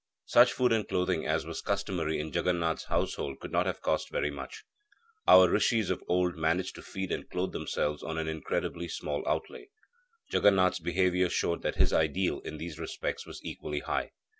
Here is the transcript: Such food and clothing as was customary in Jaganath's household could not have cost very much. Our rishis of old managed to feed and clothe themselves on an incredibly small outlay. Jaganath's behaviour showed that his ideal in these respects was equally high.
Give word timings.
Such 0.25 0.51
food 0.53 0.71
and 0.73 0.87
clothing 0.89 1.27
as 1.27 1.45
was 1.45 1.61
customary 1.61 2.19
in 2.19 2.31
Jaganath's 2.31 2.85
household 2.85 3.39
could 3.39 3.51
not 3.51 3.67
have 3.67 3.83
cost 3.83 4.09
very 4.09 4.31
much. 4.31 4.63
Our 5.27 5.47
rishis 5.47 5.91
of 5.91 6.03
old 6.07 6.35
managed 6.35 6.73
to 6.77 6.81
feed 6.81 7.11
and 7.11 7.29
clothe 7.29 7.51
themselves 7.51 8.01
on 8.01 8.17
an 8.17 8.27
incredibly 8.27 8.87
small 8.87 9.21
outlay. 9.27 9.67
Jaganath's 10.31 10.79
behaviour 10.79 11.29
showed 11.29 11.61
that 11.61 11.75
his 11.75 11.93
ideal 11.93 12.39
in 12.39 12.57
these 12.57 12.79
respects 12.79 13.27
was 13.27 13.45
equally 13.45 13.81
high. 13.81 14.09